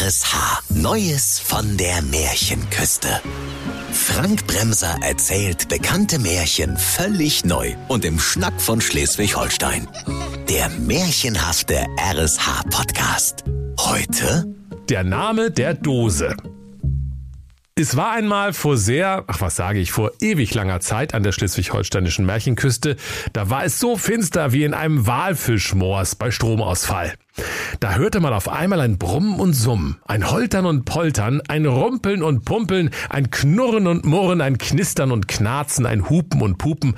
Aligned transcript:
RSH. 0.00 0.62
Neues 0.70 1.38
von 1.38 1.76
der 1.76 2.02
Märchenküste. 2.02 3.20
Frank 3.92 4.44
Bremser 4.48 4.98
erzählt 5.02 5.68
bekannte 5.68 6.18
Märchen 6.18 6.76
völlig 6.76 7.44
neu 7.44 7.74
und 7.86 8.04
im 8.04 8.18
Schnack 8.18 8.60
von 8.60 8.80
Schleswig-Holstein. 8.80 9.86
Der 10.48 10.68
märchenhafte 10.68 11.86
RSH-Podcast. 11.96 13.44
Heute 13.78 14.52
Der 14.88 15.04
Name 15.04 15.52
der 15.52 15.74
Dose. 15.74 16.34
Es 17.76 17.96
war 17.96 18.12
einmal 18.12 18.52
vor 18.52 18.76
sehr, 18.76 19.24
ach 19.26 19.40
was 19.40 19.56
sage 19.56 19.80
ich, 19.80 19.90
vor 19.90 20.12
ewig 20.20 20.54
langer 20.54 20.78
Zeit 20.78 21.12
an 21.12 21.24
der 21.24 21.32
schleswig-holsteinischen 21.32 22.24
Märchenküste, 22.24 22.94
da 23.32 23.50
war 23.50 23.64
es 23.64 23.80
so 23.80 23.96
finster 23.96 24.52
wie 24.52 24.62
in 24.62 24.74
einem 24.74 25.08
Walfischmoors 25.08 26.14
bei 26.14 26.30
Stromausfall. 26.30 27.14
Da 27.80 27.96
hörte 27.96 28.20
man 28.20 28.32
auf 28.32 28.48
einmal 28.48 28.80
ein 28.80 28.96
Brummen 28.96 29.40
und 29.40 29.54
Summen, 29.54 30.00
ein 30.04 30.30
Holtern 30.30 30.66
und 30.66 30.84
Poltern, 30.84 31.42
ein 31.48 31.66
Rumpeln 31.66 32.22
und 32.22 32.44
Pumpeln, 32.44 32.90
ein 33.10 33.32
Knurren 33.32 33.88
und 33.88 34.04
Murren, 34.04 34.40
ein 34.40 34.56
Knistern 34.56 35.10
und 35.10 35.26
Knarzen, 35.26 35.84
ein 35.84 36.08
Hupen 36.08 36.42
und 36.42 36.58
Pupen. 36.58 36.94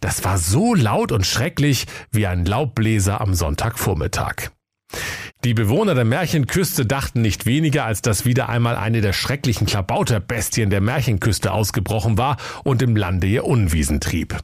Das 0.00 0.24
war 0.24 0.38
so 0.38 0.74
laut 0.74 1.12
und 1.12 1.26
schrecklich 1.26 1.86
wie 2.10 2.26
ein 2.26 2.44
Laubbläser 2.44 3.20
am 3.20 3.34
Sonntagvormittag. 3.34 4.50
Die 5.44 5.54
Bewohner 5.54 5.94
der 5.94 6.04
Märchenküste 6.04 6.84
dachten 6.84 7.22
nicht 7.22 7.46
weniger, 7.46 7.84
als 7.84 8.02
dass 8.02 8.24
wieder 8.24 8.48
einmal 8.48 8.74
eine 8.74 9.00
der 9.00 9.12
schrecklichen 9.12 9.66
Klabauterbestien 9.68 10.68
der 10.68 10.80
Märchenküste 10.80 11.52
ausgebrochen 11.52 12.18
war 12.18 12.38
und 12.64 12.82
im 12.82 12.96
Lande 12.96 13.28
ihr 13.28 13.44
Unwiesen 13.44 14.00
trieb. 14.00 14.36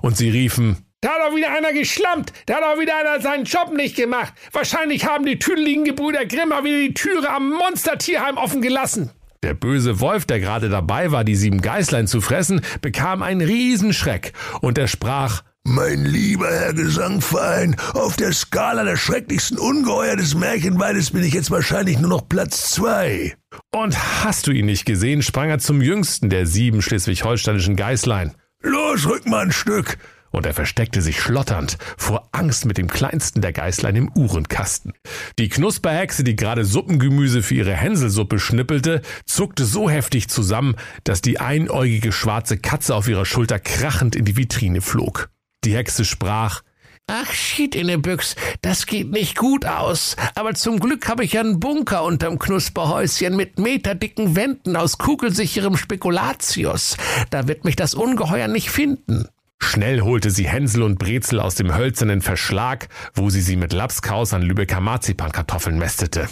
Und 0.00 0.16
sie 0.16 0.30
riefen, 0.30 0.78
da 1.00 1.10
hat 1.10 1.20
doch 1.28 1.36
wieder 1.36 1.56
einer 1.56 1.72
geschlampt. 1.72 2.32
Da 2.46 2.56
hat 2.56 2.62
doch 2.62 2.80
wieder 2.80 2.96
einer 2.96 3.20
seinen 3.20 3.44
Job 3.44 3.72
nicht 3.72 3.96
gemacht. 3.96 4.32
Wahrscheinlich 4.52 5.06
haben 5.06 5.24
die 5.24 5.38
tüdeligen 5.38 5.84
Gebrüder 5.84 6.26
Grimmer 6.26 6.64
wieder 6.64 6.78
die 6.78 6.94
Türe 6.94 7.30
am 7.30 7.50
Monstertierheim 7.50 8.36
offen 8.36 8.62
gelassen. 8.62 9.10
Der 9.44 9.54
böse 9.54 10.00
Wolf, 10.00 10.26
der 10.26 10.38
gerade 10.38 10.68
dabei 10.68 11.10
war, 11.10 11.24
die 11.24 11.34
sieben 11.34 11.60
Geißlein 11.60 12.06
zu 12.06 12.20
fressen, 12.20 12.60
bekam 12.80 13.22
einen 13.22 13.40
Riesenschreck 13.40 14.32
und 14.60 14.78
er 14.78 14.86
sprach, 14.86 15.42
mein 15.82 16.04
lieber 16.04 16.48
Herr 16.48 16.74
Gesangverein, 16.74 17.76
auf 17.94 18.16
der 18.16 18.32
Skala 18.32 18.84
der 18.84 18.96
schrecklichsten 18.96 19.58
Ungeheuer 19.58 20.16
des 20.16 20.34
Märchenwaldes 20.34 21.10
bin 21.10 21.24
ich 21.24 21.34
jetzt 21.34 21.50
wahrscheinlich 21.50 21.98
nur 21.98 22.10
noch 22.10 22.28
Platz 22.28 22.70
zwei. 22.72 23.34
Und 23.72 24.24
hast 24.24 24.46
du 24.46 24.52
ihn 24.52 24.66
nicht 24.66 24.84
gesehen, 24.84 25.22
sprang 25.22 25.50
er 25.50 25.58
zum 25.58 25.82
jüngsten 25.82 26.30
der 26.30 26.46
sieben 26.46 26.82
schleswig-holsteinischen 26.82 27.76
Geißlein. 27.76 28.34
Los, 28.62 29.06
rück 29.06 29.26
mal 29.26 29.46
ein 29.46 29.52
Stück. 29.52 29.98
Und 30.30 30.46
er 30.46 30.54
versteckte 30.54 31.02
sich 31.02 31.20
schlotternd 31.20 31.76
vor 31.98 32.28
Angst 32.32 32.64
mit 32.64 32.78
dem 32.78 32.88
kleinsten 32.88 33.42
der 33.42 33.52
Geißlein 33.52 33.96
im 33.96 34.10
Uhrenkasten. 34.14 34.94
Die 35.38 35.50
Knusperhexe, 35.50 36.24
die 36.24 36.36
gerade 36.36 36.64
Suppengemüse 36.64 37.42
für 37.42 37.56
ihre 37.56 37.74
Hänselsuppe 37.74 38.38
schnippelte, 38.38 39.02
zuckte 39.26 39.66
so 39.66 39.90
heftig 39.90 40.28
zusammen, 40.28 40.76
dass 41.04 41.20
die 41.20 41.38
einäugige 41.38 42.12
schwarze 42.12 42.56
Katze 42.56 42.94
auf 42.94 43.08
ihrer 43.08 43.26
Schulter 43.26 43.58
krachend 43.58 44.16
in 44.16 44.24
die 44.24 44.36
Vitrine 44.36 44.80
flog. 44.80 45.28
Die 45.64 45.76
Hexe 45.76 46.04
sprach, 46.04 46.62
Ach, 47.08 47.32
schied 47.32 47.74
in 47.74 47.88
der 47.88 47.98
Büchs, 47.98 48.36
das 48.62 48.86
geht 48.86 49.10
nicht 49.10 49.36
gut 49.36 49.66
aus. 49.66 50.16
Aber 50.34 50.54
zum 50.54 50.78
Glück 50.78 51.08
habe 51.08 51.24
ich 51.24 51.38
einen 51.38 51.60
Bunker 51.60 52.04
unterm 52.04 52.38
Knusperhäuschen 52.38 53.36
mit 53.36 53.58
meterdicken 53.58 54.36
Wänden 54.36 54.76
aus 54.76 54.98
kugelsicherem 54.98 55.76
Spekulatius. 55.76 56.96
Da 57.30 57.48
wird 57.48 57.64
mich 57.64 57.76
das 57.76 57.94
Ungeheuer 57.94 58.48
nicht 58.48 58.70
finden. 58.70 59.26
Schnell 59.60 60.00
holte 60.00 60.30
sie 60.30 60.48
Hänsel 60.48 60.82
und 60.82 60.98
Brezel 60.98 61.38
aus 61.38 61.54
dem 61.54 61.74
hölzernen 61.74 62.20
Verschlag, 62.22 62.88
wo 63.14 63.30
sie 63.30 63.40
sie 63.40 63.56
mit 63.56 63.72
Lapskaus 63.72 64.34
an 64.34 64.42
Lübecker 64.42 64.80
Marzipankartoffeln 64.80 65.78
mästete. 65.78 66.28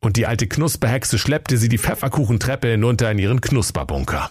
Und 0.00 0.16
die 0.16 0.26
alte 0.26 0.46
Knusperhexe 0.46 1.18
schleppte 1.18 1.56
sie 1.58 1.68
die 1.68 1.78
Pfefferkuchentreppe 1.78 2.68
hinunter 2.68 3.10
in 3.10 3.18
ihren 3.18 3.40
Knusperbunker. 3.40 4.30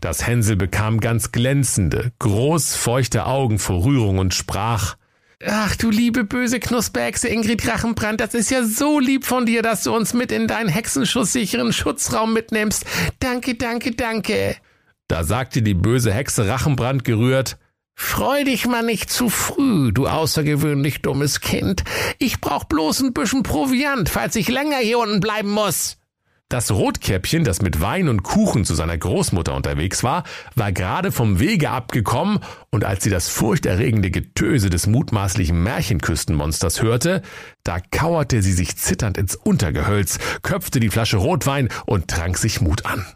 Das 0.00 0.26
Hänsel 0.26 0.56
bekam 0.56 1.00
ganz 1.00 1.32
glänzende, 1.32 2.12
groß 2.18 2.76
feuchte 2.76 3.26
Augen 3.26 3.58
vor 3.58 3.84
Rührung 3.84 4.18
und 4.18 4.34
sprach, 4.34 4.96
Ach, 5.46 5.76
du 5.76 5.90
liebe 5.90 6.24
böse 6.24 6.60
Knusperhexe 6.60 7.28
Ingrid 7.28 7.66
Rachenbrand, 7.66 8.20
das 8.20 8.34
ist 8.34 8.50
ja 8.50 8.64
so 8.64 8.98
lieb 8.98 9.26
von 9.26 9.46
dir, 9.46 9.62
dass 9.62 9.82
du 9.82 9.94
uns 9.94 10.14
mit 10.14 10.32
in 10.32 10.46
deinen 10.46 10.68
hexenschusssicheren 10.68 11.72
Schutzraum 11.72 12.32
mitnimmst. 12.32 12.84
Danke, 13.18 13.54
danke, 13.54 13.92
danke. 13.92 14.56
Da 15.08 15.24
sagte 15.24 15.60
die 15.60 15.74
böse 15.74 16.12
Hexe 16.12 16.48
Rachenbrand 16.48 17.04
gerührt, 17.04 17.58
Freu 17.96 18.42
dich 18.42 18.66
mal 18.66 18.82
nicht 18.82 19.10
zu 19.10 19.28
früh, 19.28 19.92
du 19.92 20.08
außergewöhnlich 20.08 21.00
dummes 21.02 21.40
Kind. 21.40 21.84
Ich 22.18 22.40
brauch 22.40 22.64
bloß 22.64 23.00
ein 23.00 23.12
bisschen 23.12 23.44
Proviant, 23.44 24.08
falls 24.08 24.34
ich 24.34 24.48
länger 24.48 24.78
hier 24.78 24.98
unten 24.98 25.20
bleiben 25.20 25.50
muss. 25.50 25.98
Das 26.50 26.70
Rotkäppchen, 26.70 27.42
das 27.42 27.62
mit 27.62 27.80
Wein 27.80 28.08
und 28.08 28.22
Kuchen 28.22 28.64
zu 28.64 28.74
seiner 28.74 28.96
Großmutter 28.96 29.54
unterwegs 29.54 30.04
war, 30.04 30.24
war 30.54 30.72
gerade 30.72 31.10
vom 31.10 31.40
Wege 31.40 31.70
abgekommen, 31.70 32.38
und 32.70 32.84
als 32.84 33.02
sie 33.02 33.10
das 33.10 33.28
furchterregende 33.28 34.10
Getöse 34.10 34.68
des 34.68 34.86
mutmaßlichen 34.86 35.60
Märchenküstenmonsters 35.62 36.82
hörte, 36.82 37.22
da 37.64 37.80
kauerte 37.80 38.42
sie 38.42 38.52
sich 38.52 38.76
zitternd 38.76 39.16
ins 39.16 39.36
Untergehölz, 39.36 40.18
köpfte 40.42 40.80
die 40.80 40.90
Flasche 40.90 41.16
Rotwein 41.16 41.70
und 41.86 42.08
trank 42.08 42.36
sich 42.36 42.60
Mut 42.60 42.84
an. 42.84 43.06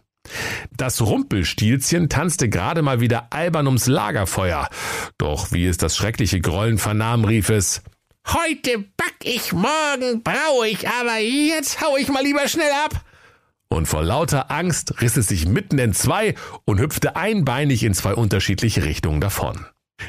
Das 0.75 1.01
Rumpelstilzchen 1.01 2.09
tanzte 2.09 2.49
gerade 2.49 2.81
mal 2.81 2.99
wieder 2.99 3.27
albern 3.31 3.67
ums 3.67 3.87
Lagerfeuer. 3.87 4.69
Doch 5.17 5.51
wie 5.51 5.65
es 5.67 5.77
das 5.77 5.95
schreckliche 5.95 6.41
Grollen 6.41 6.77
vernahm, 6.77 7.25
rief 7.25 7.49
es 7.49 7.81
Heute 8.27 8.79
back 8.79 9.15
ich, 9.23 9.53
morgen 9.53 10.21
brau 10.23 10.63
ich, 10.63 10.87
aber 10.87 11.17
jetzt 11.17 11.81
hau 11.81 11.97
ich 11.97 12.09
mal 12.09 12.23
lieber 12.23 12.47
schnell 12.47 12.71
ab. 12.85 13.03
Und 13.71 13.87
vor 13.87 14.03
lauter 14.03 14.49
Angst 14.49 14.99
riss 14.99 15.15
es 15.15 15.27
sich 15.27 15.47
mitten 15.47 15.77
in 15.77 15.93
zwei 15.93 16.33
und 16.65 16.79
hüpfte 16.79 17.15
einbeinig 17.15 17.83
in 17.83 17.93
zwei 17.93 18.15
unterschiedliche 18.15 18.83
Richtungen 18.83 19.21
davon. 19.21 19.65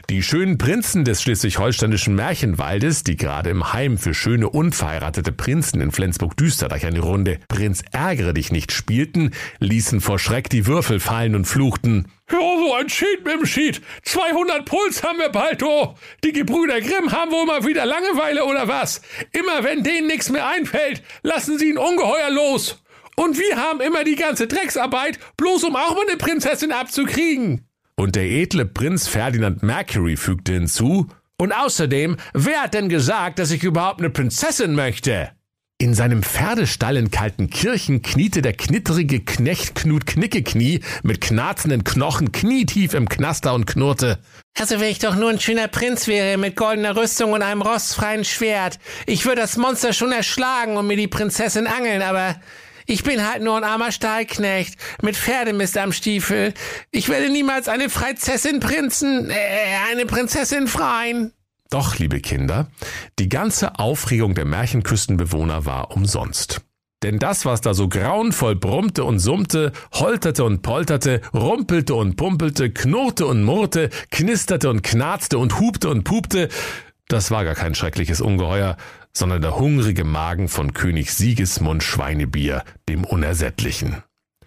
Die 0.09 0.22
schönen 0.22 0.56
Prinzen 0.56 1.04
des 1.04 1.21
schleswig-holsteinischen 1.21 2.15
Märchenwaldes, 2.15 3.03
die 3.03 3.16
gerade 3.16 3.50
im 3.50 3.72
Heim 3.72 3.99
für 3.99 4.15
schöne 4.15 4.49
unverheiratete 4.49 5.32
Prinzen 5.32 5.81
in 5.81 5.91
Flensburg-Düsterreich 5.91 6.87
eine 6.87 7.00
Runde 7.00 7.38
Prinz 7.49 7.82
ärgere 7.91 8.32
dich 8.32 8.53
nicht 8.53 8.72
spielten, 8.72 9.32
ließen 9.59 10.00
vor 10.00 10.19
Schreck 10.19 10.49
die 10.49 10.66
Würfel 10.66 11.00
fallen 11.00 11.34
und 11.34 11.44
fluchten. 11.44 12.06
Ja, 12.31 12.38
so 12.38 12.75
ein 12.75 12.88
Schied 12.88 13.25
mit 13.25 13.34
dem 13.34 13.47
Schied. 13.47 13.82
200 14.04 14.65
Puls 14.65 15.03
haben 15.03 15.19
wir 15.19 15.31
bald, 15.31 15.62
oh. 15.62 15.97
Die 16.25 16.32
Gebrüder 16.32 16.81
Grimm 16.81 17.10
haben 17.12 17.32
wohl 17.32 17.47
mal 17.47 17.65
wieder 17.66 17.84
Langeweile 17.84 18.44
oder 18.44 18.69
was? 18.69 19.03
Immer 19.32 19.65
wenn 19.65 19.82
denen 19.82 20.06
nichts 20.06 20.31
mehr 20.31 20.49
einfällt, 20.49 21.03
lassen 21.22 21.59
sie 21.59 21.72
ein 21.72 21.78
Ungeheuer 21.78 22.31
los. 22.31 22.81
Und 23.20 23.38
wir 23.38 23.56
haben 23.58 23.82
immer 23.82 24.03
die 24.03 24.16
ganze 24.16 24.47
Drecksarbeit, 24.47 25.19
bloß 25.36 25.64
um 25.64 25.76
auch 25.76 25.94
mal 25.94 26.06
eine 26.08 26.16
Prinzessin 26.16 26.72
abzukriegen. 26.72 27.69
Und 27.94 28.16
der 28.16 28.25
edle 28.25 28.64
Prinz 28.64 29.08
Ferdinand 29.08 29.62
Mercury 29.62 30.16
fügte 30.16 30.54
hinzu, 30.54 31.06
und 31.36 31.53
außerdem, 31.53 32.16
wer 32.32 32.62
hat 32.62 32.72
denn 32.72 32.88
gesagt, 32.88 33.38
dass 33.38 33.50
ich 33.50 33.62
überhaupt 33.62 34.00
eine 34.00 34.08
Prinzessin 34.08 34.75
möchte? 34.75 35.32
In 35.76 35.92
seinem 35.92 36.22
Pferdestall 36.22 36.97
in 36.97 37.10
Kaltenkirchen 37.10 38.00
kniete 38.00 38.41
der 38.41 38.54
knitterige 38.54 39.20
Knecht 39.20 39.75
Knut 39.75 40.06
Knickeknie 40.06 40.81
mit 41.02 41.20
knarzenden 41.20 41.84
Knochen 41.84 42.32
knietief 42.32 42.94
im 42.94 43.06
Knaster 43.06 43.52
und 43.52 43.66
knurrte. 43.66 44.19
Also 44.58 44.81
wenn 44.81 44.91
ich 44.91 44.98
doch 44.98 45.16
nur 45.16 45.28
ein 45.28 45.41
schöner 45.41 45.69
Prinz 45.69 46.06
wäre 46.06 46.38
mit 46.38 46.56
goldener 46.56 46.97
Rüstung 46.97 47.32
und 47.32 47.42
einem 47.42 47.60
rostfreien 47.60 48.25
Schwert. 48.25 48.78
Ich 49.04 49.26
würde 49.26 49.42
das 49.42 49.58
Monster 49.58 49.92
schon 49.92 50.12
erschlagen 50.12 50.78
und 50.78 50.87
mir 50.87 50.97
die 50.97 51.06
Prinzessin 51.06 51.66
angeln, 51.66 52.00
aber 52.00 52.37
ich 52.90 53.04
bin 53.04 53.24
halt 53.24 53.42
nur 53.42 53.56
ein 53.56 53.62
armer 53.62 53.92
Stahlknecht 53.92 54.76
mit 55.00 55.16
Pferdemist 55.16 55.78
am 55.78 55.92
Stiefel. 55.92 56.54
Ich 56.90 57.08
werde 57.08 57.30
niemals 57.30 57.68
eine 57.68 57.88
Freizessin 57.88 58.58
Prinzen, 58.58 59.30
äh, 59.30 59.34
eine 59.92 60.06
Prinzessin 60.06 60.66
freien. 60.66 61.32
Doch, 61.70 61.98
liebe 61.98 62.18
Kinder, 62.18 62.66
die 63.20 63.28
ganze 63.28 63.78
Aufregung 63.78 64.34
der 64.34 64.44
Märchenküstenbewohner 64.44 65.66
war 65.66 65.92
umsonst. 65.92 66.62
Denn 67.04 67.20
das, 67.20 67.46
was 67.46 67.60
da 67.60 67.75
so 67.75 67.88
grauenvoll 67.88 68.56
brummte 68.56 69.04
und 69.04 69.20
summte, 69.20 69.72
holterte 69.93 70.43
und 70.43 70.62
polterte, 70.62 71.20
rumpelte 71.32 71.94
und 71.94 72.16
pumpelte, 72.16 72.70
knurrte 72.70 73.25
und 73.25 73.44
murrte, 73.44 73.88
knisterte 74.10 74.69
und 74.69 74.82
knarzte 74.82 75.38
und 75.38 75.60
hupte 75.60 75.88
und 75.88 76.02
pupte, 76.02 76.48
das 77.06 77.31
war 77.31 77.44
gar 77.44 77.54
kein 77.54 77.75
schreckliches 77.75 78.20
Ungeheuer, 78.20 78.76
sondern 79.16 79.42
der 79.42 79.56
hungrige 79.58 80.04
Magen 80.04 80.48
von 80.48 80.74
König 80.74 81.12
Sigismund 81.12 81.82
Schweinebier, 81.82 82.64
dem 82.88 83.04
Unersättlichen. 83.04 84.02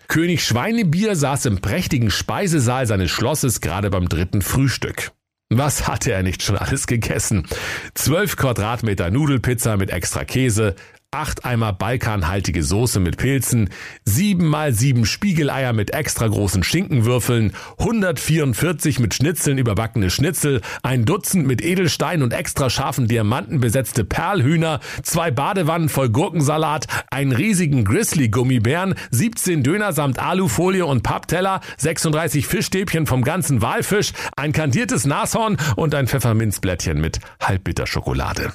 König 0.07 0.44
Schweinebier 0.44 1.15
saß 1.15 1.45
im 1.45 1.60
prächtigen 1.62 2.12
Speisesaal 2.12 2.86
seines 2.86 3.12
Schlosses 3.12 3.62
gerade 3.62 3.89
beim 3.89 4.10
dritten 4.10 4.42
Frühstück. 4.42 5.12
Was 5.50 5.88
hatte 5.88 6.12
er 6.12 6.24
nicht 6.24 6.42
schon 6.42 6.57
alles 6.57 6.88
gegessen? 6.88 7.48
Zwölf 7.94 8.36
Quadratmeter 8.36 9.12
Nudelpizza 9.12 9.77
mit 9.77 9.92
extra 9.92 10.25
Käse, 10.25 10.75
acht 11.13 11.45
Eimer 11.45 11.74
balkanhaltige 11.74 12.63
Soße 12.63 13.00
mit 13.00 13.18
Pilzen, 13.18 13.69
sieben 14.04 14.48
mal 14.48 14.74
sieben 14.74 15.06
Spiegeleier 15.06 15.74
mit 15.74 15.92
extra 15.92 16.27
großen 16.27 16.63
Schinkenwürfeln, 16.63 17.54
144 17.77 19.00
mit 19.00 19.13
Schnitzeln 19.13 19.57
überbackene 19.57 20.10
Schnitzel, 20.10 20.62
ein 20.81 21.06
Dutzend 21.06 21.45
mit 21.45 21.63
Edelstein 21.63 22.24
und 22.24 22.33
extra 22.33 22.69
scharfen 22.69 23.07
Diamanten 23.07 23.60
besetzte 23.60 24.04
Perlhühner, 24.04 24.80
zwei 25.04 25.31
Badewannen 25.31 25.89
voll 25.89 26.10
Gurkensalat, 26.10 26.88
einen 27.12 27.31
riesigen 27.31 27.86
Grizzly-Gummibären, 27.86 28.95
17 29.12 29.63
Döner 29.63 29.94
samt 29.94 30.19
Alufolie 30.19 30.86
und 30.86 31.04
Pappteller, 31.04 31.62
36 31.77 32.48
Fischstäbchen 32.48 33.06
vom 33.06 33.24
ganzen 33.24 33.62
Walfisch, 33.62 34.13
ein 34.36 34.51
kandiertes 34.51 35.06
Nashorn 35.06 35.57
und 35.75 35.94
ein 35.95 36.07
Pfefferminzblättchen 36.07 37.00
mit 37.00 37.19
Halbbitterschokolade. 37.39 38.54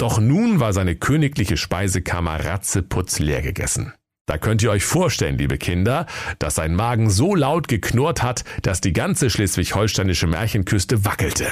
Doch 0.00 0.18
nun 0.18 0.60
war 0.60 0.72
seine 0.72 0.96
königliche 0.96 1.58
Speisekammer 1.58 2.42
ratzeputz 2.46 3.18
leer 3.18 3.42
gegessen. 3.42 3.92
Da 4.24 4.38
könnt 4.38 4.62
ihr 4.62 4.70
euch 4.70 4.82
vorstellen, 4.82 5.36
liebe 5.36 5.58
Kinder, 5.58 6.06
dass 6.38 6.54
sein 6.54 6.74
Magen 6.74 7.10
so 7.10 7.34
laut 7.34 7.68
geknurrt 7.68 8.22
hat, 8.22 8.44
dass 8.62 8.80
die 8.80 8.94
ganze 8.94 9.28
schleswig-holsteinische 9.28 10.26
Märchenküste 10.26 11.04
wackelte. 11.04 11.48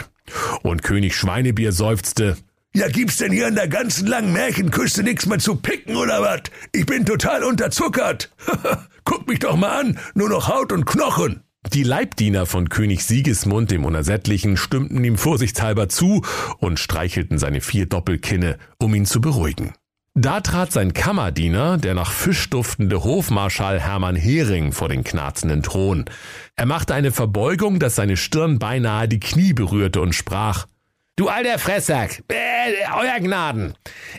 Und 0.63 0.83
König 0.83 1.15
Schweinebier 1.15 1.73
seufzte, 1.73 2.39
ja, 2.75 2.89
gibt's 2.89 3.17
denn 3.17 3.33
hier 3.33 3.49
an 3.49 3.55
der 3.55 3.69
ganzen 3.69 4.07
langen 4.07 4.33
Märchenküste 4.33 5.03
nichts 5.03 5.27
mehr 5.27 5.41
zu 5.41 5.57
picken 5.57 5.97
oder 5.97 6.23
was? 6.23 6.45
Ich 6.73 6.87
bin 6.87 7.05
total 7.05 7.45
unterzuckert. 7.45 8.31
Guck 9.05 9.29
mich 9.29 9.41
doch 9.41 9.57
mal 9.57 9.81
an, 9.81 9.99
nur 10.15 10.31
noch 10.31 10.49
Haut 10.49 10.73
und 10.73 10.87
Knochen. 10.87 11.43
Die 11.73 11.83
Leibdiener 11.83 12.47
von 12.47 12.69
König 12.71 13.05
Sigismund 13.05 13.71
dem 13.71 13.85
Unersättlichen 13.85 14.57
stimmten 14.57 15.05
ihm 15.05 15.19
vorsichtshalber 15.19 15.89
zu 15.89 16.23
und 16.59 16.79
streichelten 16.79 17.39
seine 17.39 17.61
vier 17.61 17.87
Doppelkinne, 17.87 18.57
um 18.79 18.95
ihn 18.95 19.05
zu 19.05 19.21
beruhigen. 19.21 19.75
Da 20.15 20.41
trat 20.41 20.73
sein 20.73 20.95
Kammerdiener, 20.95 21.79
der 21.79 21.95
nach 21.95 22.11
Fisch 22.11 22.51
duftende 22.51 23.05
Hofmarschall 23.05 23.79
Hermann 23.79 24.17
Hering, 24.17 24.73
vor 24.73 24.89
den 24.89 25.05
knarzenden 25.05 25.63
Thron. 25.63 26.07
Er 26.57 26.67
machte 26.67 26.95
eine 26.95 27.13
Verbeugung, 27.13 27.79
dass 27.79 27.95
seine 27.95 28.17
Stirn 28.17 28.59
beinahe 28.59 29.07
die 29.07 29.21
Knie 29.21 29.53
berührte 29.53 30.01
und 30.01 30.15
sprach, 30.15 30.67
Du 31.19 31.27
alter 31.27 31.59
Fressack, 31.59 32.23
äh, 32.29 32.37
euer 32.97 33.19
Gnaden. 33.19 33.75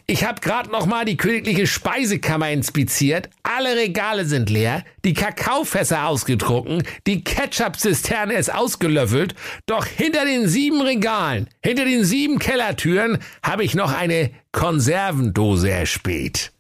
Ich 0.06 0.26
hab 0.26 0.42
grad 0.42 0.70
noch 0.70 0.86
mal 0.86 1.06
die 1.06 1.16
königliche 1.16 1.66
Speisekammer 1.66 2.52
inspiziert. 2.52 3.30
Alle 3.42 3.78
Regale 3.78 4.26
sind 4.26 4.50
leer, 4.50 4.84
die 5.06 5.14
Kakaofässer 5.14 6.08
ausgetrunken, 6.08 6.84
die 7.08 7.24
Ketchup-Zisterne 7.24 8.34
ist 8.34 8.54
ausgelöffelt. 8.54 9.34
Doch 9.66 9.86
hinter 9.86 10.26
den 10.26 10.50
sieben 10.50 10.82
Regalen, 10.82 11.48
hinter 11.64 11.86
den 11.86 12.04
sieben 12.04 12.38
Kellertüren 12.38 13.20
habe 13.42 13.64
ich 13.64 13.76
noch 13.76 13.94
eine 13.94 14.32
Konservendose 14.52 15.70
erspäht. 15.70 16.52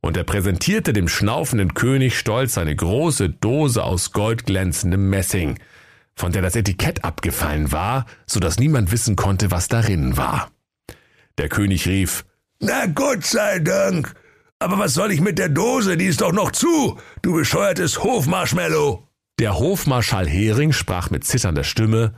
Und 0.00 0.16
er 0.16 0.24
präsentierte 0.24 0.94
dem 0.94 1.06
schnaufenden 1.06 1.74
König 1.74 2.18
stolz 2.18 2.56
eine 2.56 2.74
große 2.74 3.28
Dose 3.28 3.84
aus 3.84 4.12
goldglänzendem 4.12 5.10
Messing– 5.10 5.58
von 6.16 6.32
der 6.32 6.42
das 6.42 6.56
Etikett 6.56 7.04
abgefallen 7.04 7.72
war, 7.72 8.06
so 8.26 8.40
dass 8.40 8.58
niemand 8.58 8.92
wissen 8.92 9.16
konnte, 9.16 9.50
was 9.50 9.68
darin 9.68 10.16
war. 10.16 10.50
Der 11.38 11.48
König 11.48 11.86
rief, 11.86 12.24
Na 12.60 12.86
Gott 12.86 13.24
sei 13.24 13.58
Dank! 13.58 14.14
Aber 14.60 14.78
was 14.78 14.94
soll 14.94 15.12
ich 15.12 15.20
mit 15.20 15.38
der 15.38 15.48
Dose? 15.48 15.96
Die 15.96 16.06
ist 16.06 16.20
doch 16.20 16.32
noch 16.32 16.52
zu, 16.52 16.98
du 17.22 17.34
bescheuertes 17.34 18.02
Hofmarshmallow! 18.02 19.06
Der 19.40 19.58
Hofmarschall 19.58 20.28
Hering 20.28 20.72
sprach 20.72 21.10
mit 21.10 21.24
zitternder 21.24 21.64
Stimme, 21.64 22.14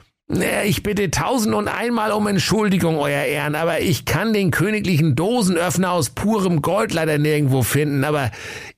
ich 0.65 0.83
bitte 0.83 1.11
tausend 1.13 1.55
und 1.55 1.69
einmal 1.69 2.11
um 2.11 2.27
Entschuldigung, 2.27 2.99
Euer 2.99 3.23
Ehren, 3.23 3.55
aber 3.55 3.81
ich 3.81 4.05
kann 4.07 4.33
den 4.33 4.51
königlichen 4.51 5.15
Dosenöffner 5.15 5.93
aus 5.93 6.11
purem 6.11 6.63
Gold 6.63 6.93
leider 6.93 7.17
nirgendwo 7.17 7.63
finden, 7.63 8.03
aber 8.03 8.33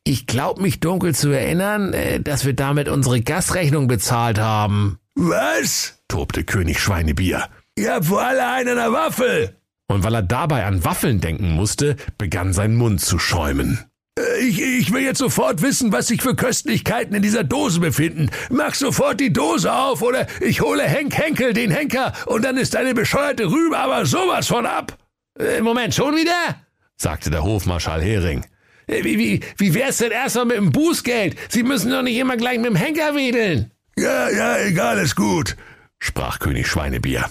ich 0.04 0.26
glaub 0.26 0.60
mich 0.60 0.78
dunkel 0.80 1.14
zu 1.14 1.30
erinnern, 1.30 1.94
äh, 1.94 2.20
dass 2.20 2.44
wir 2.44 2.52
damit 2.52 2.90
unsere 2.90 3.22
Gasrechnung 3.22 3.88
bezahlt 3.88 4.38
haben. 4.38 4.98
Was? 5.20 5.98
tobte 6.06 6.44
König 6.44 6.78
Schweinebier. 6.78 7.48
Ihr 7.76 7.94
habt 7.94 8.08
wohl 8.08 8.20
alle 8.20 8.46
einen 8.46 8.76
der 8.76 8.92
Waffel. 8.92 9.56
Und 9.88 10.04
weil 10.04 10.14
er 10.14 10.22
dabei 10.22 10.64
an 10.64 10.84
Waffeln 10.84 11.20
denken 11.20 11.50
musste, 11.50 11.96
begann 12.18 12.52
sein 12.52 12.76
Mund 12.76 13.00
zu 13.00 13.18
schäumen. 13.18 13.80
Äh, 14.16 14.38
ich, 14.46 14.62
ich 14.62 14.92
will 14.92 15.02
jetzt 15.02 15.18
sofort 15.18 15.60
wissen, 15.60 15.90
was 15.90 16.06
sich 16.06 16.22
für 16.22 16.36
Köstlichkeiten 16.36 17.16
in 17.16 17.22
dieser 17.22 17.42
Dose 17.42 17.80
befinden. 17.80 18.30
Mach 18.48 18.74
sofort 18.74 19.18
die 19.18 19.32
Dose 19.32 19.72
auf 19.72 20.02
oder 20.02 20.28
ich 20.40 20.60
hole 20.60 20.84
Henk 20.84 21.18
Henkel, 21.18 21.52
den 21.52 21.72
Henker, 21.72 22.12
und 22.26 22.44
dann 22.44 22.56
ist 22.56 22.74
deine 22.74 22.94
bescheuerte 22.94 23.50
Rübe 23.50 23.76
aber 23.76 24.06
sowas 24.06 24.46
von 24.46 24.66
ab. 24.66 24.98
Äh, 25.36 25.62
Moment, 25.62 25.96
schon 25.96 26.14
wieder? 26.14 26.62
sagte 26.96 27.30
der 27.30 27.42
Hofmarschall 27.42 28.02
Hering. 28.02 28.46
Äh, 28.86 29.02
wie, 29.02 29.18
wie, 29.18 29.40
wie 29.56 29.74
wär's 29.74 29.96
denn 29.96 30.12
erstmal 30.12 30.46
mit 30.46 30.58
dem 30.58 30.70
Bußgeld? 30.70 31.36
Sie 31.48 31.64
müssen 31.64 31.90
doch 31.90 32.02
nicht 32.02 32.18
immer 32.18 32.36
gleich 32.36 32.58
mit 32.58 32.66
dem 32.66 32.76
Henker 32.76 33.16
wedeln. 33.16 33.72
Ja, 34.18 34.30
ja, 34.30 34.58
egal, 34.66 34.98
ist 34.98 35.14
gut, 35.14 35.56
sprach 36.00 36.40
König 36.40 36.66
Schweinebier. 36.66 37.26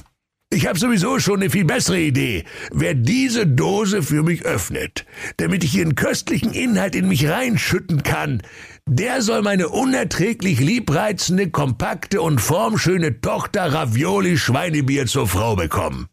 Ich 0.50 0.68
habe 0.68 0.80
sowieso 0.80 1.20
schon 1.20 1.42
eine 1.42 1.50
viel 1.50 1.66
bessere 1.66 2.00
Idee. 2.00 2.46
Wer 2.72 2.94
diese 2.94 3.46
Dose 3.46 4.02
für 4.02 4.24
mich 4.24 4.46
öffnet, 4.46 5.06
damit 5.36 5.66
ich 5.66 5.76
ihren 5.76 5.96
köstlichen 5.96 6.54
Inhalt 6.54 6.96
in 6.96 7.10
mich 7.10 7.28
reinschütten 7.28 8.04
kann, 8.04 8.42
der 8.88 9.22
soll 9.22 9.42
meine 9.42 9.68
unerträglich 9.68 10.62
liebreizende, 10.62 11.50
kompakte 11.50 12.22
und 12.22 12.40
formschöne 12.40 13.20
Tochter 13.20 13.74
Ravioli 13.74 14.38
Schweinebier 14.38 15.08
zur 15.08 15.28
Frau 15.28 15.58
bekommen. 15.58 16.08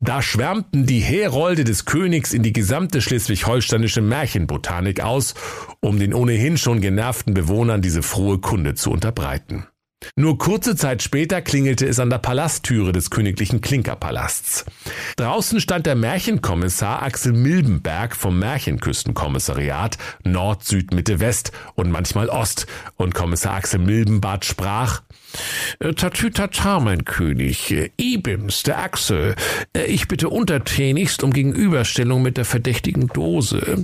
Da 0.00 0.20
schwärmten 0.20 0.84
die 0.84 1.00
Herolde 1.00 1.64
des 1.64 1.86
Königs 1.86 2.34
in 2.34 2.42
die 2.42 2.52
gesamte 2.52 3.00
schleswig-holsteinische 3.00 4.02
Märchenbotanik 4.02 5.00
aus, 5.00 5.34
um 5.80 5.98
den 5.98 6.12
ohnehin 6.12 6.58
schon 6.58 6.82
genervten 6.82 7.32
Bewohnern 7.32 7.80
diese 7.80 8.02
frohe 8.02 8.38
Kunde 8.38 8.74
zu 8.74 8.90
unterbreiten. 8.90 9.64
Nur 10.16 10.38
kurze 10.38 10.76
Zeit 10.76 11.02
später 11.02 11.42
klingelte 11.42 11.86
es 11.86 11.98
an 11.98 12.10
der 12.10 12.18
Palasttüre 12.18 12.92
des 12.92 13.10
königlichen 13.10 13.60
Klinkerpalasts. 13.60 14.64
Draußen 15.16 15.60
stand 15.60 15.86
der 15.86 15.94
Märchenkommissar 15.94 17.02
Axel 17.02 17.32
Milbenberg 17.32 18.16
vom 18.16 18.38
Märchenküstenkommissariat 18.38 19.98
Nord, 20.24 20.64
Süd, 20.64 20.92
Mitte, 20.92 21.20
West 21.20 21.52
und 21.74 21.90
manchmal 21.90 22.28
Ost 22.28 22.66
und 22.96 23.14
Kommissar 23.14 23.54
Axel 23.54 23.80
Milbenbart 23.80 24.44
sprach 24.44 25.02
äh, 25.78 25.92
Tatütata, 25.92 26.80
mein 26.80 27.04
König, 27.04 27.70
äh, 27.70 27.90
Ibims, 27.96 28.62
der 28.62 28.78
Axel. 28.78 29.34
Äh, 29.74 29.84
ich 29.84 30.08
bitte 30.08 30.28
untertänigst 30.28 31.22
um 31.22 31.32
Gegenüberstellung 31.32 32.22
mit 32.22 32.36
der 32.36 32.44
verdächtigen 32.44 33.08
Dose. 33.08 33.82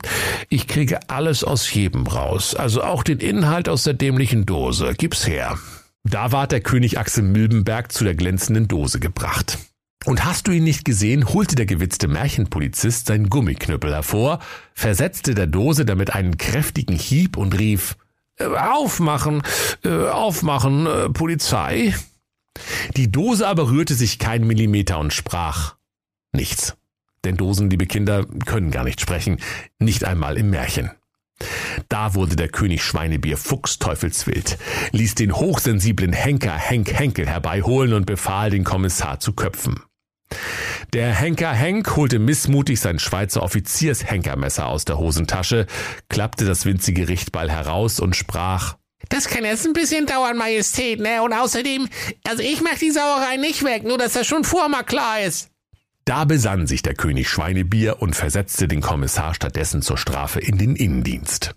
Ich 0.48 0.66
kriege 0.66 0.98
alles 1.08 1.44
aus 1.44 1.72
jedem 1.72 2.06
raus, 2.06 2.54
also 2.54 2.82
auch 2.82 3.02
den 3.02 3.18
Inhalt 3.18 3.68
aus 3.68 3.84
der 3.84 3.94
dämlichen 3.94 4.46
Dose. 4.46 4.94
Gib's 4.96 5.26
her. 5.26 5.58
Da 6.08 6.30
ward 6.30 6.52
der 6.52 6.60
König 6.60 6.98
Axel 7.00 7.24
Milbenberg 7.24 7.90
zu 7.90 8.04
der 8.04 8.14
glänzenden 8.14 8.68
Dose 8.68 9.00
gebracht. 9.00 9.58
Und 10.04 10.24
hast 10.24 10.46
du 10.46 10.52
ihn 10.52 10.62
nicht 10.62 10.84
gesehen, 10.84 11.34
holte 11.34 11.56
der 11.56 11.66
gewitzte 11.66 12.06
Märchenpolizist 12.06 13.08
seinen 13.08 13.28
Gummiknüppel 13.28 13.92
hervor, 13.92 14.38
versetzte 14.72 15.34
der 15.34 15.48
Dose 15.48 15.84
damit 15.84 16.14
einen 16.14 16.38
kräftigen 16.38 16.94
Hieb 16.94 17.36
und 17.36 17.58
rief 17.58 17.96
äh, 18.38 18.44
Aufmachen, 18.44 19.42
äh, 19.84 20.06
aufmachen, 20.06 20.86
äh, 20.86 21.08
Polizei. 21.10 21.92
Die 22.96 23.10
Dose 23.10 23.48
aber 23.48 23.68
rührte 23.68 23.94
sich 23.94 24.20
kein 24.20 24.46
Millimeter 24.46 25.00
und 25.00 25.12
sprach 25.12 25.74
nichts. 26.30 26.76
Denn 27.24 27.36
Dosen, 27.36 27.68
liebe 27.68 27.86
Kinder, 27.86 28.24
können 28.44 28.70
gar 28.70 28.84
nicht 28.84 29.00
sprechen, 29.00 29.38
nicht 29.80 30.04
einmal 30.04 30.38
im 30.38 30.50
Märchen. 30.50 30.92
Da 31.88 32.14
wurde 32.14 32.36
der 32.36 32.48
König 32.48 32.82
Schweinebier 32.82 33.36
fuchsteufelswild, 33.36 34.58
ließ 34.92 35.14
den 35.14 35.34
hochsensiblen 35.34 36.12
Henker 36.12 36.56
Henk 36.56 36.92
Henkel 36.92 37.26
herbeiholen 37.26 37.92
und 37.92 38.06
befahl, 38.06 38.50
den 38.50 38.64
Kommissar 38.64 39.20
zu 39.20 39.32
köpfen. 39.32 39.82
Der 40.92 41.14
Henker 41.14 41.52
Henk 41.52 41.96
holte 41.96 42.18
missmutig 42.18 42.80
sein 42.80 42.98
Schweizer 42.98 43.42
Offiziershenkermesser 43.42 44.66
aus 44.66 44.84
der 44.84 44.98
Hosentasche, 44.98 45.66
klappte 46.08 46.44
das 46.44 46.64
winzige 46.64 47.08
Richtbeil 47.08 47.50
heraus 47.50 48.00
und 48.00 48.16
sprach 48.16 48.76
das 49.08 49.28
kann 49.28 49.44
jetzt 49.44 49.66
ein 49.66 49.72
bisschen 49.72 50.06
dauern, 50.06 50.36
Majestät, 50.36 51.00
ne? 51.00 51.22
Und 51.22 51.32
außerdem, 51.32 51.88
also 52.26 52.42
ich 52.42 52.60
mach 52.60 52.76
die 52.78 52.90
Sauerei 52.90 53.36
nicht 53.36 53.62
weg, 53.62 53.84
nur 53.84 53.98
dass 53.98 54.14
das 54.14 54.26
schon 54.26 54.42
vorher 54.42 54.68
mal 54.68 54.82
klar 54.82 55.20
ist. 55.20 55.50
Da 56.06 56.24
besann 56.24 56.68
sich 56.68 56.82
der 56.82 56.94
König 56.94 57.28
Schweinebier 57.28 58.00
und 58.00 58.14
versetzte 58.14 58.68
den 58.68 58.80
Kommissar 58.80 59.34
stattdessen 59.34 59.82
zur 59.82 59.98
Strafe 59.98 60.38
in 60.38 60.56
den 60.56 60.76
Innendienst. 60.76 61.56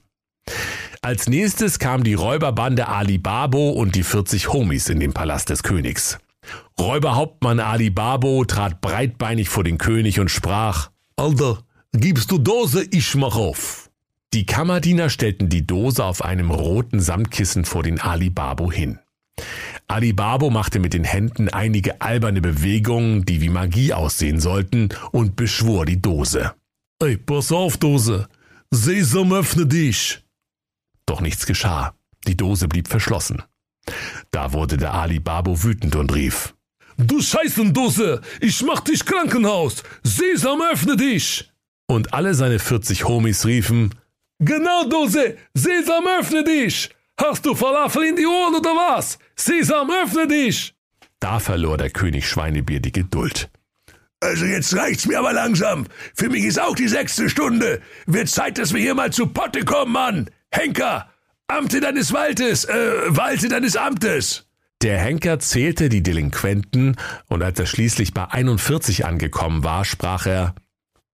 Als 1.02 1.30
nächstes 1.30 1.78
kam 1.78 2.04
die 2.04 2.16
Räuberbande 2.16 2.88
Ali 2.88 3.20
Babo 3.20 3.70
und 3.70 3.94
die 3.94 4.04
40 4.04 4.52
Homies 4.52 4.90
in 4.90 5.00
den 5.00 5.14
Palast 5.14 5.52
des 5.52 5.62
Königs. 5.62 6.18
Räuberhauptmann 6.80 7.60
Ali 7.60 7.92
Babo 7.92 8.44
trat 8.44 8.82
breitbeinig 8.82 9.50
vor 9.50 9.64
den 9.64 9.78
König 9.78 10.20
und 10.20 10.32
sprach, 10.32 10.90
Alter, 11.16 11.60
gibst 11.94 12.32
du 12.32 12.40
Dose, 12.40 12.84
ich 12.90 13.14
mach 13.14 13.36
auf. 13.36 13.92
Die 14.34 14.48
Kammerdiener 14.48 15.12
stellten 15.12 15.50
die 15.50 15.68
Dose 15.68 16.04
auf 16.04 16.24
einem 16.24 16.50
roten 16.50 17.00
Samtkissen 17.00 17.66
vor 17.66 17.84
den 17.84 18.02
Ali 18.02 18.32
Babo 18.32 18.72
hin. 18.72 18.98
Alibabo 19.90 20.52
machte 20.52 20.80
mit 20.80 20.94
den 20.94 21.04
Händen 21.04 21.50
einige 21.50 22.00
alberne 22.00 22.42
Bewegungen, 22.42 23.26
die 23.26 23.42
wie 23.42 23.50
Magie 23.50 23.92
aussehen 23.92 24.40
sollten, 24.40 24.90
und 25.12 25.36
beschwor 25.36 25.86
die 25.86 26.02
Dose. 26.02 26.54
Ey, 27.02 27.18
pass 27.18 27.52
auf, 27.52 27.78
Dose. 27.78 28.28
Sesam, 28.70 29.34
öffne 29.34 29.66
dich. 29.66 30.24
Doch 31.08 31.22
nichts 31.22 31.48
geschah. 31.48 31.96
Die 32.28 32.38
Dose 32.38 32.68
blieb 32.68 32.88
verschlossen. 32.88 33.42
Da 34.30 34.54
wurde 34.54 34.78
der 34.78 34.94
Ali 34.94 35.20
Babo 35.20 35.64
wütend 35.64 35.96
und 35.96 36.14
rief. 36.14 36.54
Du 36.98 37.20
Scheißendose, 37.20 38.22
ich 38.42 38.62
mach 38.62 38.82
dich 38.82 39.04
Krankenhaus. 39.06 39.84
Sesam, 40.04 40.62
öffne 40.62 40.98
dich. 40.98 41.52
Und 41.88 42.14
alle 42.14 42.36
seine 42.36 42.60
40 42.60 43.06
Homies 43.06 43.46
riefen, 43.46 43.96
Genau, 44.40 44.86
Dose, 44.88 45.36
Sesam, 45.54 46.06
öffne 46.20 46.44
dich. 46.44 46.90
Hast 47.20 47.46
du 47.46 47.54
Falafel 47.54 48.06
in 48.06 48.16
die 48.16 48.26
Ohren 48.26 48.56
oder 48.56 48.72
was? 48.72 49.20
Sesam, 49.36 49.92
öffne 49.92 50.26
dich. 50.28 50.74
Da 51.20 51.40
verlor 51.40 51.78
der 51.78 51.90
König 51.90 52.28
Schweinebier 52.30 52.80
die 52.80 52.94
Geduld. 52.94 53.50
Also 54.22 54.46
jetzt 54.46 54.76
reicht's 54.76 55.06
mir 55.06 55.20
aber 55.20 55.34
langsam. 55.34 55.86
Für 56.16 56.30
mich 56.30 56.46
ist 56.46 56.62
auch 56.62 56.76
die 56.76 56.88
sechste 56.88 57.30
Stunde. 57.30 57.82
Wird 58.06 58.30
Zeit, 58.30 58.58
dass 58.58 58.74
wir 58.74 58.80
hier 58.80 58.96
mal 58.96 59.12
zu 59.12 59.28
Potte 59.28 59.66
kommen, 59.66 59.92
Mann. 59.92 60.30
Henker, 60.52 61.10
Amte 61.48 61.82
deines 61.82 62.14
Waldes, 62.14 62.64
äh, 62.66 62.76
Walte 63.08 63.50
deines 63.50 63.76
Amtes. 63.76 64.46
Der 64.82 64.98
Henker 64.98 65.40
zählte 65.40 65.90
die 65.90 66.02
Delinquenten 66.02 66.96
und 67.28 67.44
als 67.44 67.60
er 67.60 67.66
schließlich 67.66 68.14
bei 68.14 68.30
41 68.30 69.06
angekommen 69.06 69.66
war, 69.66 69.84
sprach 69.84 70.26
er 70.26 70.56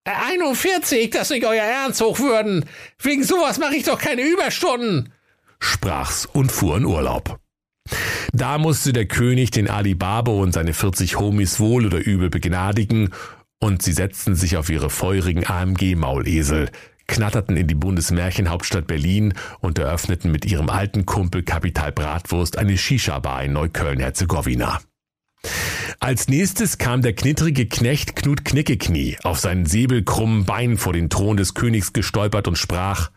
41, 0.04 1.10
dass 1.10 1.32
nicht 1.32 1.46
euer 1.46 1.64
Ernst 1.64 2.00
hoch 2.02 2.20
würden. 2.20 2.66
Wegen 3.00 3.24
sowas 3.24 3.58
mache 3.58 3.76
ich 3.76 3.86
doch 3.86 3.98
keine 3.98 4.22
Überstunden. 4.22 5.12
Sprach's 5.60 6.26
und 6.26 6.52
fuhr 6.52 6.78
in 6.78 6.86
Urlaub. 6.86 7.40
Da 8.34 8.58
musste 8.58 8.94
der 8.94 9.06
König 9.06 9.52
den 9.52 9.70
Ali 9.70 9.96
Babo 9.96 10.42
und 10.42 10.52
seine 10.52 10.74
40 10.74 11.20
Homies 11.20 11.60
wohl 11.60 11.86
oder 11.86 12.00
übel 12.00 12.30
begnadigen 12.30 13.12
und 13.60 13.82
sie 13.82 13.94
setzten 13.94 14.36
sich 14.36 14.58
auf 14.58 14.70
ihre 14.70 14.90
feurigen 14.90 15.46
AMG-Maulesel, 15.46 16.70
knatterten 17.08 17.58
in 17.58 17.68
die 17.68 17.76
Bundesmärchenhauptstadt 17.76 18.88
Berlin 18.88 19.34
und 19.60 19.80
eröffneten 19.80 20.32
mit 20.32 20.46
ihrem 20.46 20.70
alten 20.70 21.06
Kumpel 21.06 21.44
Kapital 21.44 21.92
Bratwurst 21.92 22.58
eine 22.58 22.78
Shisha-Bar 22.78 23.44
in 23.44 23.54
Neukölln-Herzegowina. 23.54 24.82
Als 26.00 26.28
nächstes 26.28 26.78
kam 26.78 27.02
der 27.02 27.14
knittrige 27.14 27.68
Knecht 27.68 28.16
Knut 28.16 28.44
Knickeknie 28.44 29.18
auf 29.24 29.40
seinen 29.40 29.66
säbelkrummen 29.66 30.46
Beinen 30.46 30.78
vor 30.78 30.94
den 30.94 31.10
Thron 31.10 31.38
des 31.38 31.54
Königs 31.54 31.94
gestolpert 31.94 32.48
und 32.48 32.58
sprach, 32.58 33.12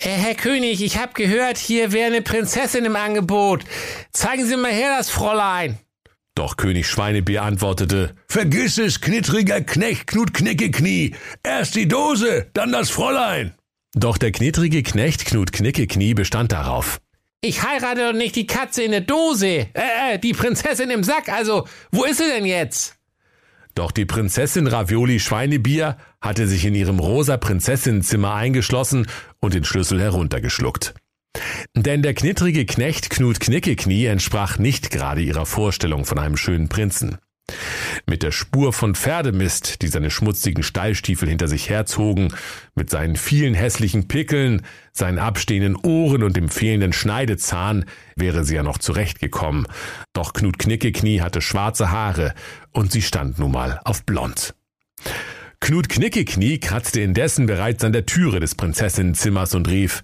äh, 0.00 0.08
Herr 0.08 0.34
König, 0.34 0.82
ich 0.82 0.98
hab 0.98 1.14
gehört, 1.14 1.58
hier 1.58 1.92
wäre 1.92 2.06
eine 2.06 2.22
Prinzessin 2.22 2.84
im 2.84 2.96
Angebot. 2.96 3.64
Zeigen 4.12 4.46
Sie 4.46 4.56
mal 4.56 4.72
her 4.72 4.96
das 4.98 5.10
Fräulein. 5.10 5.78
Doch 6.34 6.56
König 6.56 6.86
Schweinebier 6.86 7.42
antwortete, 7.42 8.14
Vergiss 8.28 8.78
es, 8.78 9.00
knittriger 9.00 9.60
Knecht 9.60 10.06
Knut 10.06 10.32
Knickeknie. 10.32 11.14
Erst 11.42 11.74
die 11.74 11.88
Dose, 11.88 12.46
dann 12.54 12.72
das 12.72 12.90
Fräulein. 12.90 13.54
Doch 13.94 14.16
der 14.16 14.32
knittrige 14.32 14.82
Knecht 14.82 15.26
Knut 15.26 15.52
Knickeknie 15.52 16.14
bestand 16.14 16.52
darauf. 16.52 17.00
Ich 17.42 17.62
heirate 17.62 18.06
doch 18.06 18.16
nicht 18.16 18.36
die 18.36 18.46
Katze 18.46 18.82
in 18.82 18.90
der 18.90 19.00
Dose. 19.00 19.68
Äh, 19.74 20.14
äh, 20.14 20.18
die 20.18 20.32
Prinzessin 20.32 20.90
im 20.90 21.02
Sack. 21.02 21.28
Also, 21.28 21.66
wo 21.90 22.04
ist 22.04 22.18
sie 22.18 22.28
denn 22.28 22.44
jetzt? 22.44 22.96
Doch 23.74 23.92
die 23.92 24.04
Prinzessin 24.04 24.66
Ravioli 24.66 25.20
Schweinebier 25.20 25.96
hatte 26.20 26.46
sich 26.46 26.64
in 26.66 26.74
ihrem 26.74 26.98
rosa 26.98 27.36
Prinzessinnenzimmer 27.36 28.34
eingeschlossen 28.34 29.06
und 29.40 29.54
den 29.54 29.64
Schlüssel 29.64 30.00
heruntergeschluckt. 30.00 30.94
Denn 31.74 32.02
der 32.02 32.14
knittrige 32.14 32.66
Knecht 32.66 33.10
Knut 33.10 33.40
Knickeknie 33.40 34.06
entsprach 34.06 34.58
nicht 34.58 34.90
gerade 34.90 35.22
ihrer 35.22 35.46
Vorstellung 35.46 36.04
von 36.04 36.18
einem 36.18 36.36
schönen 36.36 36.68
Prinzen. 36.68 37.18
Mit 38.06 38.22
der 38.22 38.32
Spur 38.32 38.72
von 38.72 38.94
Pferdemist, 38.94 39.82
die 39.82 39.88
seine 39.88 40.10
schmutzigen 40.10 40.62
Stallstiefel 40.62 41.28
hinter 41.28 41.48
sich 41.48 41.68
herzogen, 41.68 42.32
mit 42.74 42.90
seinen 42.90 43.16
vielen 43.16 43.54
hässlichen 43.54 44.08
Pickeln, 44.08 44.62
seinen 44.92 45.18
abstehenden 45.18 45.76
Ohren 45.76 46.22
und 46.22 46.36
dem 46.36 46.48
fehlenden 46.48 46.92
Schneidezahn, 46.92 47.84
wäre 48.16 48.44
sie 48.44 48.54
ja 48.54 48.62
noch 48.62 48.78
zurechtgekommen. 48.78 49.66
Doch 50.12 50.32
Knut 50.32 50.58
Knickeknie 50.58 51.20
hatte 51.20 51.40
schwarze 51.40 51.90
Haare 51.90 52.34
und 52.72 52.92
sie 52.92 53.02
stand 53.02 53.38
nun 53.38 53.52
mal 53.52 53.80
auf 53.84 54.04
blond. 54.04 54.54
Knut 55.60 55.88
Knickeknie 55.88 56.58
kratzte 56.58 57.02
indessen 57.02 57.46
bereits 57.46 57.84
an 57.84 57.92
der 57.92 58.06
Türe 58.06 58.40
des 58.40 58.54
Prinzessinnenzimmers 58.54 59.54
und 59.54 59.68
rief, 59.68 60.02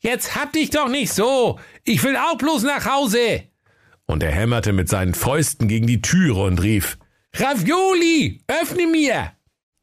Jetzt 0.00 0.36
hab 0.36 0.52
dich 0.52 0.70
doch 0.70 0.88
nicht 0.88 1.12
so! 1.12 1.58
Ich 1.84 2.02
will 2.04 2.16
auch 2.16 2.36
bloß 2.36 2.64
nach 2.64 2.84
Hause! 2.84 3.44
Und 4.06 4.22
er 4.22 4.32
hämmerte 4.32 4.72
mit 4.72 4.88
seinen 4.88 5.14
Fäusten 5.14 5.68
gegen 5.68 5.86
die 5.86 6.02
Türe 6.02 6.42
und 6.42 6.62
rief, 6.62 6.98
Ravioli, 7.34 8.42
öffne 8.46 8.86
mir! 8.86 9.32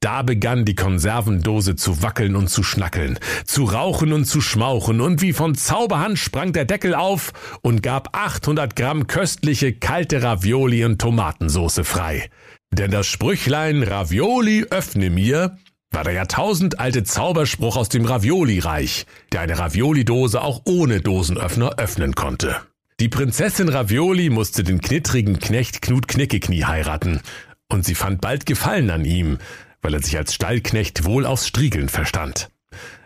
Da 0.02 0.22
begann 0.22 0.64
die 0.64 0.76
Konservendose 0.76 1.76
zu 1.76 2.02
wackeln 2.02 2.38
und 2.38 2.50
zu 2.50 2.64
schnackeln, 2.64 3.20
zu 3.44 3.66
rauchen 3.66 4.14
und 4.14 4.26
zu 4.26 4.40
schmauchen, 4.40 5.02
und 5.02 5.22
wie 5.22 5.34
von 5.34 5.56
Zauberhand 5.56 6.18
sprang 6.18 6.54
der 6.54 6.64
Deckel 6.64 6.96
auf 6.96 7.34
und 7.62 7.84
gab 7.84 8.16
800 8.16 8.78
Gramm 8.78 9.08
köstliche 9.08 9.74
kalte 9.74 10.24
Ravioli 10.24 10.86
und 10.86 11.02
Tomatensoße 11.02 11.84
frei. 11.84 12.30
Denn 12.72 12.92
das 12.92 13.08
Sprüchlein 13.08 13.84
Ravioli 13.84 14.66
öffne 14.70 15.10
mir 15.10 15.58
war 15.92 16.04
der 16.04 16.14
jahrtausendalte 16.14 17.04
Zauberspruch 17.04 17.76
aus 17.76 17.90
dem 17.90 18.06
Ravioli-Reich, 18.06 19.08
der 19.32 19.42
eine 19.42 19.58
Ravioli-Dose 19.58 20.42
auch 20.42 20.62
ohne 20.66 21.02
Dosenöffner 21.02 21.80
öffnen 21.80 22.14
konnte. 22.14 22.58
Die 23.00 23.10
Prinzessin 23.10 23.70
Ravioli 23.70 24.30
musste 24.30 24.64
den 24.64 24.82
knittrigen 24.82 25.40
Knecht 25.40 25.82
Knut 25.82 26.08
Knickeknie 26.08 26.66
heiraten, 26.66 27.22
und 27.70 27.86
sie 27.86 27.96
fand 27.96 28.22
bald 28.22 28.46
Gefallen 28.46 28.90
an 28.92 29.06
ihm, 29.06 29.40
weil 29.82 29.94
er 29.94 30.04
sich 30.04 30.18
als 30.18 30.34
Stallknecht 30.34 31.06
wohl 31.06 31.26
aufs 31.26 31.48
Striegeln 31.48 31.90
verstand. 31.90 32.50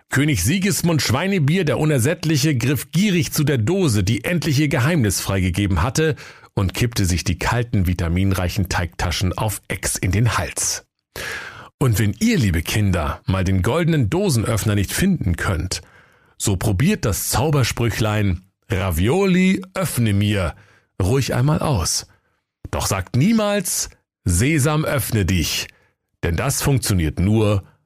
König 0.09 0.43
Sigismund 0.43 1.01
Schweinebier, 1.01 1.63
der 1.65 1.79
Unersättliche, 1.79 2.55
griff 2.55 2.91
gierig 2.91 3.31
zu 3.31 3.43
der 3.43 3.57
Dose, 3.57 4.03
die 4.03 4.23
endlich 4.23 4.59
ihr 4.59 4.67
Geheimnis 4.67 5.21
freigegeben 5.21 5.81
hatte, 5.81 6.15
und 6.55 6.73
kippte 6.73 7.05
sich 7.05 7.23
die 7.23 7.37
kalten, 7.37 7.87
vitaminreichen 7.87 8.69
Teigtaschen 8.69 9.33
auf 9.33 9.61
Ex 9.67 9.97
in 9.97 10.11
den 10.11 10.37
Hals. 10.37 10.85
Und 11.79 11.99
wenn 11.99 12.15
ihr, 12.19 12.37
liebe 12.37 12.61
Kinder, 12.61 13.21
mal 13.25 13.43
den 13.43 13.61
goldenen 13.61 14.09
Dosenöffner 14.09 14.75
nicht 14.75 14.93
finden 14.93 15.35
könnt, 15.35 15.81
so 16.37 16.55
probiert 16.55 17.05
das 17.05 17.29
Zaubersprüchlein 17.29 18.43
Ravioli 18.69 19.61
öffne 19.73 20.13
mir 20.13 20.55
ruhig 21.01 21.33
einmal 21.33 21.59
aus. 21.59 22.07
Doch 22.71 22.87
sagt 22.87 23.15
niemals 23.15 23.89
Sesam 24.25 24.85
öffne 24.85 25.25
dich, 25.25 25.67
denn 26.23 26.37
das 26.37 26.61
funktioniert 26.61 27.19
nur 27.19 27.63